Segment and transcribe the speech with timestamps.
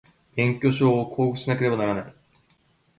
[0.35, 2.15] 免許証を交付しなければならない